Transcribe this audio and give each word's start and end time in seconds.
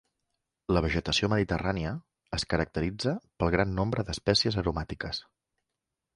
La 0.77 0.81
vegetació 0.85 1.29
mediterrània 1.33 1.91
es 2.39 2.47
caracteritza 2.55 3.15
pel 3.43 3.53
gran 3.59 3.77
nombre 3.83 4.07
d'espècies 4.09 4.61
aromàtiques. 4.65 5.23